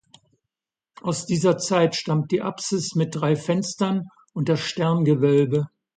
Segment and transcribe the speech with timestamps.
[1.01, 5.67] Aus dieser Zeit stammt die Apsis mit drei Fenstern und das Sterngewölbe.